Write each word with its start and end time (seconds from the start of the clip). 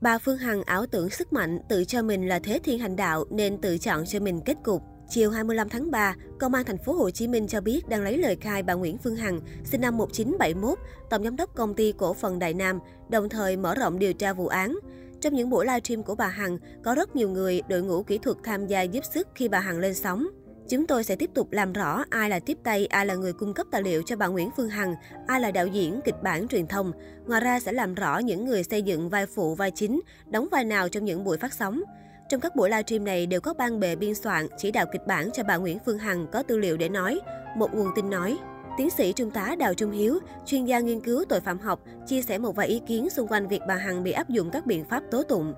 Bà 0.00 0.18
Phương 0.18 0.38
Hằng 0.38 0.62
ảo 0.62 0.86
tưởng 0.86 1.10
sức 1.10 1.32
mạnh, 1.32 1.58
tự 1.68 1.84
cho 1.84 2.02
mình 2.02 2.28
là 2.28 2.38
thế 2.38 2.60
thiên 2.64 2.78
hành 2.78 2.96
đạo 2.96 3.24
nên 3.30 3.58
tự 3.60 3.78
chọn 3.78 4.06
cho 4.06 4.20
mình 4.20 4.40
kết 4.44 4.56
cục. 4.64 4.82
Chiều 5.08 5.30
25 5.30 5.68
tháng 5.68 5.90
3, 5.90 6.14
Công 6.38 6.54
an 6.54 6.64
thành 6.64 6.78
phố 6.78 6.92
Hồ 6.92 7.10
Chí 7.10 7.28
Minh 7.28 7.46
cho 7.46 7.60
biết 7.60 7.88
đang 7.88 8.02
lấy 8.02 8.18
lời 8.18 8.36
khai 8.40 8.62
bà 8.62 8.74
Nguyễn 8.74 8.98
Phương 8.98 9.16
Hằng, 9.16 9.40
sinh 9.64 9.80
năm 9.80 9.96
1971, 9.96 10.78
tổng 11.10 11.24
giám 11.24 11.36
đốc 11.36 11.54
công 11.54 11.74
ty 11.74 11.92
cổ 11.92 12.14
phần 12.14 12.38
Đại 12.38 12.54
Nam, 12.54 12.78
đồng 13.08 13.28
thời 13.28 13.56
mở 13.56 13.74
rộng 13.74 13.98
điều 13.98 14.12
tra 14.12 14.32
vụ 14.32 14.46
án. 14.46 14.78
Trong 15.20 15.34
những 15.34 15.50
buổi 15.50 15.66
livestream 15.66 16.02
của 16.02 16.14
bà 16.14 16.28
Hằng, 16.28 16.58
có 16.82 16.94
rất 16.94 17.16
nhiều 17.16 17.30
người 17.30 17.62
đội 17.68 17.82
ngũ 17.82 18.02
kỹ 18.02 18.18
thuật 18.18 18.36
tham 18.44 18.66
gia 18.66 18.82
giúp 18.82 19.04
sức 19.14 19.28
khi 19.34 19.48
bà 19.48 19.60
Hằng 19.60 19.78
lên 19.78 19.94
sóng. 19.94 20.28
Chúng 20.68 20.86
tôi 20.86 21.04
sẽ 21.04 21.16
tiếp 21.16 21.30
tục 21.34 21.52
làm 21.52 21.72
rõ 21.72 22.04
ai 22.10 22.30
là 22.30 22.40
tiếp 22.40 22.58
tay, 22.64 22.86
ai 22.86 23.06
là 23.06 23.14
người 23.14 23.32
cung 23.32 23.54
cấp 23.54 23.66
tài 23.70 23.82
liệu 23.82 24.02
cho 24.02 24.16
bà 24.16 24.26
Nguyễn 24.26 24.50
Phương 24.56 24.68
Hằng, 24.68 24.94
ai 25.26 25.40
là 25.40 25.50
đạo 25.50 25.66
diễn, 25.66 26.00
kịch 26.04 26.22
bản, 26.22 26.48
truyền 26.48 26.66
thông. 26.66 26.92
Ngoài 27.26 27.40
ra 27.40 27.60
sẽ 27.60 27.72
làm 27.72 27.94
rõ 27.94 28.18
những 28.18 28.44
người 28.44 28.64
xây 28.64 28.82
dựng 28.82 29.08
vai 29.08 29.26
phụ, 29.26 29.54
vai 29.54 29.70
chính, 29.70 30.00
đóng 30.30 30.48
vai 30.50 30.64
nào 30.64 30.88
trong 30.88 31.04
những 31.04 31.24
buổi 31.24 31.38
phát 31.38 31.52
sóng. 31.52 31.82
Trong 32.28 32.40
các 32.40 32.56
buổi 32.56 32.70
livestream 32.70 33.04
này 33.04 33.26
đều 33.26 33.40
có 33.40 33.54
ban 33.54 33.80
bệ 33.80 33.96
biên 33.96 34.14
soạn, 34.14 34.46
chỉ 34.58 34.70
đạo 34.70 34.86
kịch 34.92 35.06
bản 35.06 35.30
cho 35.32 35.42
bà 35.42 35.56
Nguyễn 35.56 35.78
Phương 35.86 35.98
Hằng 35.98 36.26
có 36.32 36.42
tư 36.42 36.58
liệu 36.58 36.76
để 36.76 36.88
nói. 36.88 37.20
Một 37.56 37.74
nguồn 37.74 37.88
tin 37.96 38.10
nói, 38.10 38.38
Tiến 38.78 38.90
sĩ 38.90 39.12
Trung 39.12 39.30
tá 39.30 39.54
Đào 39.58 39.74
Trung 39.74 39.90
Hiếu, 39.90 40.18
chuyên 40.46 40.64
gia 40.64 40.78
nghiên 40.78 41.00
cứu 41.00 41.24
tội 41.28 41.40
phạm 41.40 41.58
học, 41.58 41.80
chia 42.06 42.22
sẻ 42.22 42.38
một 42.38 42.56
vài 42.56 42.66
ý 42.66 42.80
kiến 42.86 43.10
xung 43.10 43.28
quanh 43.28 43.48
việc 43.48 43.60
bà 43.68 43.74
Hằng 43.74 44.02
bị 44.02 44.12
áp 44.12 44.28
dụng 44.28 44.50
các 44.50 44.66
biện 44.66 44.84
pháp 44.84 45.02
tố 45.10 45.22
tụng. 45.22 45.54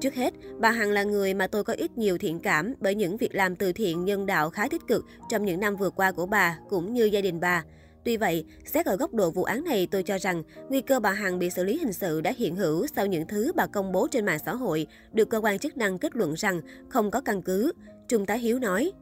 Trước 0.00 0.14
hết, 0.14 0.34
bà 0.58 0.70
Hằng 0.70 0.90
là 0.90 1.02
người 1.02 1.34
mà 1.34 1.46
tôi 1.46 1.64
có 1.64 1.72
ít 1.72 1.98
nhiều 1.98 2.18
thiện 2.18 2.40
cảm 2.40 2.74
bởi 2.80 2.94
những 2.94 3.16
việc 3.16 3.34
làm 3.34 3.56
từ 3.56 3.72
thiện 3.72 4.04
nhân 4.04 4.26
đạo 4.26 4.50
khá 4.50 4.68
tích 4.68 4.82
cực 4.88 5.04
trong 5.30 5.44
những 5.44 5.60
năm 5.60 5.76
vừa 5.76 5.90
qua 5.90 6.12
của 6.12 6.26
bà 6.26 6.58
cũng 6.68 6.94
như 6.94 7.04
gia 7.04 7.20
đình 7.20 7.40
bà. 7.40 7.64
Tuy 8.04 8.16
vậy, 8.16 8.44
xét 8.64 8.86
ở 8.86 8.96
góc 8.96 9.14
độ 9.14 9.30
vụ 9.30 9.44
án 9.44 9.64
này, 9.64 9.88
tôi 9.90 10.02
cho 10.02 10.18
rằng 10.18 10.42
nguy 10.68 10.80
cơ 10.80 11.00
bà 11.00 11.10
Hằng 11.10 11.38
bị 11.38 11.50
xử 11.50 11.64
lý 11.64 11.78
hình 11.78 11.92
sự 11.92 12.20
đã 12.20 12.32
hiện 12.36 12.56
hữu 12.56 12.86
sau 12.96 13.06
những 13.06 13.26
thứ 13.26 13.52
bà 13.56 13.66
công 13.66 13.92
bố 13.92 14.08
trên 14.10 14.24
mạng 14.26 14.38
xã 14.46 14.54
hội, 14.54 14.86
được 15.12 15.30
cơ 15.30 15.40
quan 15.40 15.58
chức 15.58 15.76
năng 15.76 15.98
kết 15.98 16.16
luận 16.16 16.34
rằng 16.34 16.60
không 16.88 17.10
có 17.10 17.20
căn 17.20 17.42
cứ. 17.42 17.72
Trung 18.08 18.26
tá 18.26 18.34
Hiếu 18.34 18.58
nói. 18.58 18.92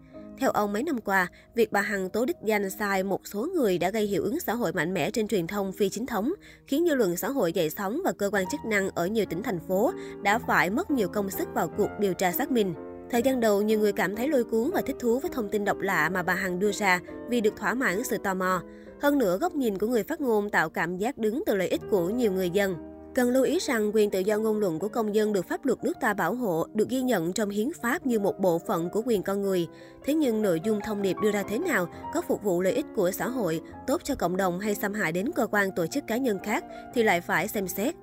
Theo 0.41 0.51
ông, 0.51 0.73
mấy 0.73 0.83
năm 0.83 0.99
qua, 1.01 1.29
việc 1.55 1.73
bà 1.73 1.81
Hằng 1.81 2.11
tố 2.11 2.25
đích 2.25 2.37
danh 2.45 2.71
sai 2.71 3.03
một 3.03 3.21
số 3.27 3.49
người 3.55 3.79
đã 3.79 3.91
gây 3.91 4.07
hiệu 4.07 4.23
ứng 4.23 4.41
xã 4.41 4.55
hội 4.55 4.73
mạnh 4.73 4.95
mẽ 4.95 5.11
trên 5.11 5.29
truyền 5.29 5.47
thông 5.47 5.73
phi 5.73 5.89
chính 5.89 6.07
thống, 6.07 6.33
khiến 6.67 6.85
dư 6.89 6.95
luận 6.95 7.17
xã 7.17 7.29
hội 7.29 7.53
dậy 7.53 7.71
sóng 7.71 8.01
và 8.05 8.13
cơ 8.13 8.31
quan 8.33 8.45
chức 8.51 8.61
năng 8.65 8.91
ở 8.91 9.07
nhiều 9.07 9.25
tỉnh 9.31 9.43
thành 9.43 9.61
phố 9.69 9.93
đã 10.23 10.39
phải 10.39 10.71
mất 10.71 10.91
nhiều 10.91 11.09
công 11.09 11.31
sức 11.31 11.49
vào 11.55 11.69
cuộc 11.77 11.89
điều 11.99 12.15
tra 12.15 12.33
xác 12.33 12.51
minh. 12.51 12.75
Thời 13.11 13.23
gian 13.23 13.41
đầu, 13.41 13.63
nhiều 13.63 13.79
người 13.79 13.93
cảm 13.93 14.17
thấy 14.17 14.29
lôi 14.29 14.45
cuốn 14.45 14.71
và 14.75 14.81
thích 14.81 14.97
thú 14.99 15.19
với 15.19 15.31
thông 15.35 15.49
tin 15.49 15.65
độc 15.65 15.81
lạ 15.81 16.09
mà 16.09 16.23
bà 16.23 16.35
Hằng 16.35 16.59
đưa 16.59 16.73
ra 16.73 17.01
vì 17.29 17.41
được 17.41 17.57
thỏa 17.57 17.75
mãn 17.75 18.05
sự 18.05 18.19
tò 18.25 18.35
mò. 18.35 18.63
Hơn 19.01 19.19
nữa, 19.19 19.39
góc 19.39 19.55
nhìn 19.55 19.79
của 19.79 19.87
người 19.87 20.03
phát 20.03 20.21
ngôn 20.21 20.51
tạo 20.51 20.71
cảm 20.71 20.97
giác 20.97 21.19
đứng 21.19 21.43
từ 21.47 21.55
lợi 21.55 21.69
ích 21.69 21.81
của 21.91 22.09
nhiều 22.09 22.33
người 22.33 22.51
dân. 22.51 22.90
Cần 23.15 23.31
lưu 23.31 23.45
ý 23.45 23.59
rằng 23.59 23.91
quyền 23.95 24.11
tự 24.11 24.21
do 24.21 24.39
ngôn 24.39 24.59
luận 24.59 24.79
của 24.79 24.89
công 24.89 25.15
dân 25.15 25.33
được 25.33 25.49
pháp 25.49 25.65
luật 25.65 25.85
nước 25.85 25.93
ta 26.01 26.15
bảo 26.15 26.35
hộ, 26.35 26.67
được 26.75 26.89
ghi 26.89 27.03
nhận 27.03 27.33
trong 27.33 27.51
hiến 27.51 27.69
pháp 27.83 28.07
như 28.07 28.19
một 28.19 28.41
bộ 28.41 28.59
phận 28.59 28.91
của 28.91 29.03
quyền 29.07 29.23
con 29.23 29.43
người. 29.43 29.67
Thế 30.05 30.15
nhưng 30.15 30.43
nội 30.43 30.61
dung 30.65 30.81
thông 30.85 31.03
điệp 31.03 31.17
đưa 31.23 31.31
ra 31.31 31.43
thế 31.43 31.59
nào, 31.59 31.89
có 32.15 32.23
phục 32.29 32.43
vụ 32.43 32.63
lợi 32.63 32.73
ích 32.73 32.87
của 32.97 33.11
xã 33.11 33.29
hội, 33.29 33.61
tốt 33.87 34.01
cho 34.05 34.15
cộng 34.15 34.37
đồng 34.37 34.61
hay 34.61 34.75
xâm 34.75 34.95
hại 34.95 35.13
đến 35.13 35.31
cơ 35.35 35.47
quan 35.47 35.71
tổ 35.77 35.87
chức 35.87 36.07
cá 36.07 36.17
nhân 36.17 36.39
khác 36.45 36.65
thì 36.95 37.03
lại 37.03 37.21
phải 37.21 37.49
xem 37.49 37.69
xét. 37.69 37.95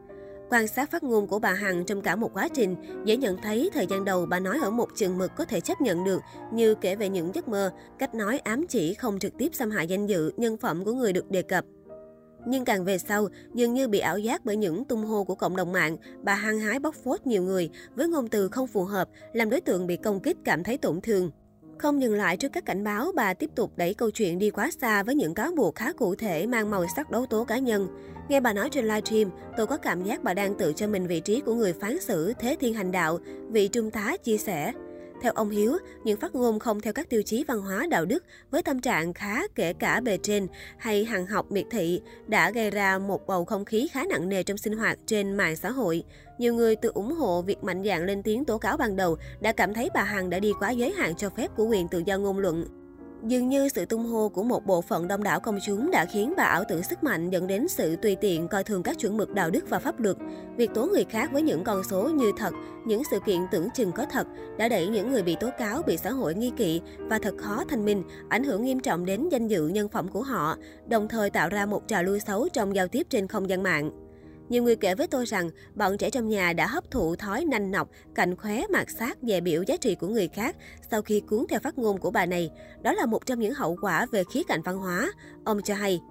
Quan 0.50 0.68
sát 0.68 0.92
phát 0.92 1.04
ngôn 1.04 1.28
của 1.28 1.40
bà 1.40 1.54
Hằng 1.54 1.86
trong 1.86 2.02
cả 2.02 2.16
một 2.16 2.34
quá 2.34 2.48
trình, 2.54 2.76
dễ 3.06 3.18
nhận 3.18 3.38
thấy 3.42 3.70
thời 3.74 3.88
gian 3.88 4.06
đầu 4.06 4.26
bà 4.26 4.40
nói 4.40 4.60
ở 4.62 4.70
một 4.70 4.88
chừng 4.96 5.18
mực 5.18 5.32
có 5.36 5.46
thể 5.46 5.60
chấp 5.60 5.82
nhận 5.82 6.04
được, 6.04 6.22
như 6.54 6.76
kể 6.76 6.96
về 6.96 7.10
những 7.10 7.36
giấc 7.36 7.48
mơ, 7.48 7.72
cách 8.00 8.16
nói 8.16 8.40
ám 8.40 8.68
chỉ 8.68 8.94
không 8.94 9.20
trực 9.20 9.38
tiếp 9.38 9.56
xâm 9.56 9.72
hại 9.72 9.88
danh 9.88 10.06
dự, 10.06 10.32
nhân 10.38 10.58
phẩm 10.58 10.86
của 10.86 10.94
người 10.94 11.14
được 11.14 11.32
đề 11.32 11.42
cập. 11.42 11.66
Nhưng 12.50 12.66
càng 12.66 12.86
về 12.86 12.98
sau, 12.98 13.28
dường 13.54 13.74
như 13.74 13.88
bị 13.88 14.00
ảo 14.00 14.18
giác 14.18 14.46
bởi 14.46 14.58
những 14.58 14.86
tung 14.86 15.06
hô 15.06 15.24
của 15.24 15.36
cộng 15.36 15.56
đồng 15.56 15.72
mạng, 15.72 15.98
bà 16.24 16.36
hăng 16.36 16.60
hái 16.60 16.80
bóc 16.80 16.96
phốt 16.96 17.28
nhiều 17.28 17.44
người 17.44 17.70
với 17.96 18.08
ngôn 18.08 18.28
từ 18.28 18.50
không 18.50 18.68
phù 18.68 18.84
hợp, 18.84 19.10
làm 19.34 19.50
đối 19.50 19.62
tượng 19.62 19.88
bị 19.88 19.98
công 19.98 20.20
kích 20.20 20.38
cảm 20.44 20.64
thấy 20.64 20.78
tổn 20.78 21.02
thương. 21.02 21.32
Không 21.78 22.02
dừng 22.02 22.16
lại 22.16 22.38
trước 22.38 22.50
các 22.54 22.66
cảnh 22.66 22.84
báo, 22.84 23.12
bà 23.16 23.34
tiếp 23.34 23.50
tục 23.56 23.72
đẩy 23.76 23.94
câu 23.94 24.12
chuyện 24.12 24.40
đi 24.40 24.50
quá 24.50 24.70
xa 24.82 25.04
với 25.04 25.16
những 25.16 25.34
cáo 25.34 25.52
buộc 25.52 25.76
khá 25.76 25.94
cụ 25.94 26.16
thể 26.16 26.48
mang 26.48 26.70
màu 26.70 26.86
sắc 26.96 27.12
đấu 27.12 27.26
tố 27.26 27.44
cá 27.44 27.58
nhân. 27.58 27.88
Nghe 28.30 28.40
bà 28.40 28.54
nói 28.54 28.70
trên 28.70 28.86
livestream, 28.86 29.30
tôi 29.58 29.68
có 29.68 29.78
cảm 29.78 30.04
giác 30.04 30.24
bà 30.24 30.34
đang 30.34 30.56
tự 30.56 30.74
cho 30.74 30.88
mình 30.88 31.08
vị 31.08 31.20
trí 31.20 31.42
của 31.42 31.54
người 31.54 31.74
phán 31.74 32.00
xử 32.02 32.34
thế 32.40 32.56
thiên 32.60 32.74
hành 32.74 32.92
đạo, 32.92 33.20
vị 33.50 33.68
trung 33.68 33.92
tá 33.92 34.18
chia 34.24 34.38
sẻ. 34.38 34.74
Theo 35.22 35.32
ông 35.36 35.50
Hiếu, 35.50 35.78
những 36.04 36.20
phát 36.20 36.36
ngôn 36.36 36.60
không 36.60 36.82
theo 36.82 36.94
các 36.94 37.10
tiêu 37.10 37.22
chí 37.26 37.44
văn 37.48 37.62
hóa 37.62 37.88
đạo 37.90 38.06
đức 38.06 38.24
với 38.52 38.64
tâm 38.64 38.82
trạng 38.82 39.14
khá 39.14 39.48
kể 39.56 39.74
cả 39.74 40.00
bề 40.00 40.18
trên 40.24 40.48
hay 40.78 41.06
hằng 41.06 41.26
học 41.26 41.52
miệt 41.52 41.66
thị 41.72 42.02
đã 42.28 42.52
gây 42.52 42.72
ra 42.72 42.98
một 42.98 43.28
bầu 43.28 43.46
không 43.46 43.66
khí 43.66 43.88
khá 43.92 44.04
nặng 44.10 44.30
nề 44.30 44.44
trong 44.44 44.58
sinh 44.58 44.78
hoạt 44.78 44.98
trên 45.06 45.38
mạng 45.38 45.56
xã 45.56 45.72
hội. 45.72 46.04
Nhiều 46.38 46.54
người 46.54 46.76
từ 46.76 46.92
ủng 46.94 47.14
hộ 47.14 47.42
việc 47.42 47.64
mạnh 47.64 47.84
dạn 47.84 48.06
lên 48.06 48.24
tiếng 48.24 48.46
tố 48.46 48.58
cáo 48.58 48.78
ban 48.78 48.96
đầu 48.96 49.18
đã 49.40 49.52
cảm 49.52 49.74
thấy 49.74 49.90
bà 49.94 50.04
Hằng 50.04 50.30
đã 50.30 50.40
đi 50.40 50.52
quá 50.60 50.72
giới 50.72 50.92
hạn 50.92 51.16
cho 51.16 51.30
phép 51.30 51.52
của 51.56 51.66
quyền 51.66 51.88
tự 51.88 52.04
do 52.06 52.18
ngôn 52.18 52.40
luận. 52.40 52.77
Dường 53.24 53.50
như 53.50 53.70
sự 53.70 53.86
tung 53.86 54.06
hô 54.06 54.30
của 54.30 54.44
một 54.44 54.66
bộ 54.66 54.82
phận 54.82 55.08
đông 55.08 55.24
đảo 55.24 55.40
công 55.40 55.60
chúng 55.66 55.92
đã 55.92 56.06
khiến 56.06 56.34
bà 56.38 56.44
ảo 56.44 56.64
tưởng 56.70 56.84
sức 56.84 57.04
mạnh 57.04 57.30
dẫn 57.30 57.48
đến 57.48 57.68
sự 57.68 57.96
tùy 57.96 58.16
tiện 58.16 58.48
coi 58.48 58.64
thường 58.64 58.84
các 58.84 59.00
chuẩn 59.00 59.18
mực 59.18 59.34
đạo 59.34 59.50
đức 59.50 59.70
và 59.70 59.80
pháp 59.80 60.00
luật. 60.00 60.18
Việc 60.58 60.74
tố 60.74 60.86
người 60.86 61.04
khác 61.04 61.30
với 61.32 61.42
những 61.42 61.64
con 61.64 61.84
số 61.84 62.10
như 62.10 62.32
thật, 62.38 62.54
những 62.86 63.02
sự 63.12 63.20
kiện 63.26 63.42
tưởng 63.52 63.70
chừng 63.70 63.92
có 63.92 64.06
thật 64.06 64.28
đã 64.58 64.70
đẩy 64.70 64.88
những 64.88 65.12
người 65.12 65.24
bị 65.24 65.36
tố 65.40 65.50
cáo 65.60 65.82
bị 65.82 65.98
xã 65.98 66.12
hội 66.12 66.36
nghi 66.36 66.52
kỵ 66.58 66.82
và 66.98 67.20
thật 67.20 67.36
khó 67.38 67.64
thanh 67.70 67.86
minh, 67.86 68.04
ảnh 68.30 68.44
hưởng 68.44 68.64
nghiêm 68.64 68.80
trọng 68.80 69.06
đến 69.06 69.30
danh 69.30 69.48
dự 69.48 69.68
nhân 69.68 69.90
phẩm 69.90 70.08
của 70.08 70.22
họ, 70.22 70.58
đồng 70.88 71.08
thời 71.08 71.30
tạo 71.30 71.50
ra 71.50 71.66
một 71.66 71.88
trào 71.88 72.04
lưu 72.04 72.20
xấu 72.20 72.50
trong 72.50 72.76
giao 72.76 72.88
tiếp 72.88 73.08
trên 73.10 73.28
không 73.28 73.50
gian 73.50 73.64
mạng. 73.64 74.07
Nhiều 74.50 74.64
người 74.64 74.76
kể 74.76 74.96
với 74.96 75.08
tôi 75.08 75.26
rằng, 75.26 75.50
bọn 75.76 75.98
trẻ 75.98 76.10
trong 76.10 76.28
nhà 76.28 76.54
đã 76.54 76.68
hấp 76.68 76.92
thụ 76.92 77.16
thói 77.16 77.46
nanh 77.46 77.72
nọc, 77.72 77.90
cạnh 78.16 78.36
khóe, 78.36 78.64
mạt 78.70 78.88
sát, 78.90 79.18
về 79.22 79.42
biểu 79.42 79.64
giá 79.64 79.78
trị 79.78 79.96
của 79.96 80.08
người 80.08 80.28
khác 80.28 80.56
sau 80.92 81.02
khi 81.02 81.20
cuốn 81.20 81.46
theo 81.50 81.60
phát 81.60 81.78
ngôn 81.78 81.98
của 81.98 82.12
bà 82.12 82.26
này. 82.26 82.50
Đó 82.82 82.94
là 82.94 83.06
một 83.06 83.26
trong 83.26 83.40
những 83.40 83.54
hậu 83.54 83.78
quả 83.82 84.06
về 84.12 84.24
khía 84.34 84.44
cạnh 84.48 84.62
văn 84.62 84.78
hóa. 84.78 85.12
Ông 85.46 85.62
cho 85.62 85.76
hay, 85.76 86.02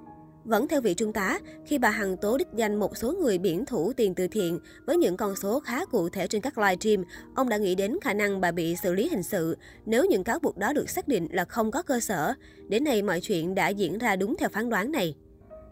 vẫn 0.45 0.69
theo 0.69 0.81
vị 0.81 0.95
trung 0.95 1.13
tá, 1.13 1.39
khi 1.67 1.79
bà 1.79 1.91
Hằng 1.91 2.17
tố 2.17 2.39
đích 2.39 2.49
danh 2.57 2.77
một 2.77 2.97
số 2.97 3.13
người 3.13 3.39
biển 3.39 3.65
thủ 3.67 3.93
tiền 3.93 4.15
từ 4.15 4.29
thiện 4.29 4.59
với 4.87 4.97
những 4.97 5.17
con 5.17 5.37
số 5.37 5.61
khá 5.61 5.85
cụ 5.85 6.09
thể 6.09 6.27
trên 6.27 6.43
các 6.43 6.59
livestream, 6.59 7.05
ông 7.35 7.49
đã 7.49 7.57
nghĩ 7.57 7.75
đến 7.75 7.99
khả 8.03 8.15
năng 8.15 8.41
bà 8.41 8.53
bị 8.53 8.77
xử 8.83 8.93
lý 8.95 9.09
hình 9.09 9.23
sự 9.23 9.57
nếu 9.87 10.05
những 10.05 10.25
cáo 10.25 10.39
buộc 10.39 10.59
đó 10.59 10.73
được 10.73 10.91
xác 10.91 11.09
định 11.09 11.29
là 11.31 11.45
không 11.45 11.71
có 11.71 11.83
cơ 11.83 12.01
sở. 12.01 12.35
Đến 12.69 12.85
nay 12.85 13.03
mọi 13.03 13.21
chuyện 13.21 13.55
đã 13.55 13.69
diễn 13.69 13.99
ra 13.99 14.17
đúng 14.17 14.37
theo 14.39 14.49
phán 14.49 14.71
đoán 14.71 14.93
này. 14.93 15.15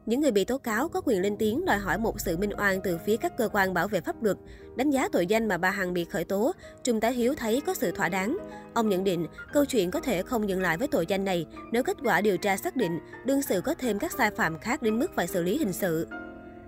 Những 0.06 0.20
người 0.20 0.31
bị 0.31 0.44
tố 0.44 0.59
cáo 0.59 0.88
có 0.88 1.00
quyền 1.04 1.22
lên 1.22 1.37
tiếng 1.37 1.65
đòi 1.65 1.78
hỏi 1.78 1.98
một 1.98 2.20
sự 2.20 2.37
minh 2.37 2.50
oan 2.59 2.81
từ 2.81 2.98
phía 3.06 3.16
các 3.16 3.37
cơ 3.37 3.48
quan 3.53 3.75
bảo 3.75 3.88
vệ 3.88 4.00
pháp 4.00 4.22
luật. 4.22 4.37
Đánh 4.76 4.91
giá 4.91 5.09
tội 5.12 5.26
danh 5.26 5.48
mà 5.48 5.59
bà 5.59 5.70
Hằng 5.70 5.94
bị 5.94 6.04
khởi 6.04 6.25
tố, 6.25 6.53
Trung 6.82 7.00
tá 7.00 7.09
Hiếu 7.09 7.34
thấy 7.34 7.60
có 7.66 7.75
sự 7.75 7.91
thỏa 7.91 8.09
đáng. 8.09 8.37
Ông 8.75 8.88
nhận 8.88 9.04
định, 9.04 9.26
câu 9.53 9.64
chuyện 9.64 9.91
có 9.91 10.00
thể 10.00 10.22
không 10.22 10.48
dừng 10.48 10.62
lại 10.62 10.76
với 10.76 10.88
tội 10.88 11.06
danh 11.06 11.25
này 11.25 11.47
nếu 11.72 11.82
kết 11.82 11.97
quả 12.04 12.20
điều 12.20 12.37
tra 12.37 12.56
xác 12.56 12.76
định 12.76 12.98
đương 13.25 13.43
sự 13.43 13.60
có 13.60 13.75
thêm 13.75 13.98
các 13.98 14.12
sai 14.12 14.31
phạm 14.31 14.59
khác 14.59 14.82
đến 14.82 14.98
mức 14.98 15.10
phải 15.16 15.26
xử 15.26 15.43
lý 15.43 15.59
hình 15.59 15.72
sự. 15.72 16.06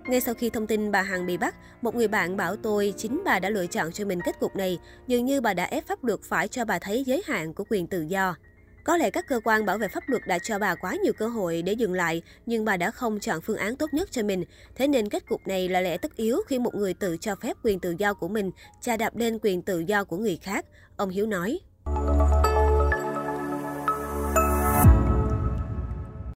Ngay 0.07 0.21
sau 0.21 0.33
khi 0.33 0.49
thông 0.49 0.67
tin 0.67 0.91
bà 0.91 1.01
Hằng 1.01 1.25
bị 1.25 1.37
bắt, 1.37 1.55
một 1.81 1.95
người 1.95 2.07
bạn 2.07 2.37
bảo 2.37 2.55
tôi 2.55 2.93
chính 2.97 3.21
bà 3.25 3.39
đã 3.39 3.49
lựa 3.49 3.67
chọn 3.67 3.91
cho 3.91 4.05
mình 4.05 4.19
kết 4.25 4.39
cục 4.39 4.55
này, 4.55 4.79
dường 5.07 5.25
như 5.25 5.41
bà 5.41 5.53
đã 5.53 5.63
ép 5.63 5.87
pháp 5.87 6.03
luật 6.03 6.19
phải 6.23 6.47
cho 6.47 6.65
bà 6.65 6.79
thấy 6.79 7.03
giới 7.03 7.23
hạn 7.25 7.53
của 7.53 7.63
quyền 7.69 7.87
tự 7.87 8.01
do. 8.01 8.35
Có 8.87 8.97
lẽ 8.97 9.09
các 9.09 9.27
cơ 9.27 9.39
quan 9.43 9.65
bảo 9.65 9.77
vệ 9.77 9.87
pháp 9.87 10.09
luật 10.09 10.27
đã 10.27 10.39
cho 10.39 10.59
bà 10.59 10.75
quá 10.75 10.95
nhiều 11.03 11.13
cơ 11.13 11.27
hội 11.27 11.61
để 11.61 11.73
dừng 11.73 11.93
lại, 11.93 12.21
nhưng 12.45 12.65
bà 12.65 12.77
đã 12.77 12.91
không 12.91 13.19
chọn 13.19 13.41
phương 13.41 13.57
án 13.57 13.75
tốt 13.75 13.93
nhất 13.93 14.11
cho 14.11 14.23
mình. 14.23 14.43
Thế 14.75 14.87
nên 14.87 15.09
kết 15.09 15.27
cục 15.27 15.47
này 15.47 15.69
là 15.69 15.81
lẽ 15.81 15.97
tất 15.97 16.15
yếu 16.15 16.41
khi 16.47 16.59
một 16.59 16.75
người 16.75 16.93
tự 16.93 17.17
cho 17.17 17.35
phép 17.35 17.57
quyền 17.63 17.79
tự 17.79 17.95
do 17.97 18.13
của 18.13 18.27
mình, 18.27 18.51
chà 18.81 18.97
đạp 18.97 19.15
lên 19.15 19.39
quyền 19.41 19.61
tự 19.61 19.79
do 19.79 20.03
của 20.03 20.17
người 20.17 20.37
khác, 20.41 20.65
ông 20.97 21.09
Hiếu 21.09 21.25
nói. 21.25 21.59